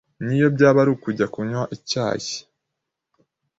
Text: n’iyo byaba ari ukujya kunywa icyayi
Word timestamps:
n’iyo 0.25 0.47
byaba 0.55 0.77
ari 0.83 0.91
ukujya 0.95 1.25
kunywa 1.33 1.61
icyayi 1.75 2.33